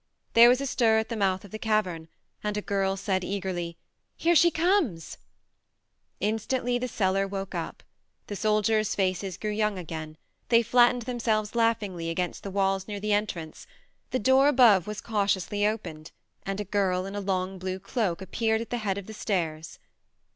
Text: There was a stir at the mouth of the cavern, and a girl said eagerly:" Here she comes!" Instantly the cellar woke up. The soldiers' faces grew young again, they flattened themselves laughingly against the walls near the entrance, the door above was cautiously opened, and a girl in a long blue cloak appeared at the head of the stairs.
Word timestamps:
There 0.33 0.49
was 0.49 0.59
a 0.59 0.65
stir 0.65 0.97
at 0.97 1.09
the 1.09 1.15
mouth 1.15 1.45
of 1.45 1.51
the 1.51 1.59
cavern, 1.59 2.07
and 2.43 2.57
a 2.57 2.61
girl 2.63 2.97
said 2.97 3.23
eagerly:" 3.23 3.77
Here 4.17 4.33
she 4.35 4.49
comes!" 4.49 5.19
Instantly 6.29 6.79
the 6.79 6.87
cellar 6.87 7.27
woke 7.27 7.53
up. 7.53 7.83
The 8.25 8.35
soldiers' 8.35 8.95
faces 8.95 9.37
grew 9.37 9.51
young 9.51 9.77
again, 9.77 10.17
they 10.49 10.63
flattened 10.63 11.03
themselves 11.03 11.53
laughingly 11.53 12.09
against 12.09 12.41
the 12.41 12.49
walls 12.49 12.87
near 12.87 12.99
the 12.99 13.13
entrance, 13.13 13.67
the 14.09 14.17
door 14.17 14.47
above 14.47 14.87
was 14.87 15.01
cautiously 15.01 15.67
opened, 15.67 16.09
and 16.47 16.59
a 16.59 16.63
girl 16.65 17.05
in 17.05 17.15
a 17.15 17.21
long 17.21 17.59
blue 17.59 17.77
cloak 17.77 18.23
appeared 18.23 18.59
at 18.61 18.71
the 18.71 18.77
head 18.81 18.97
of 18.97 19.05
the 19.05 19.13
stairs. 19.13 19.77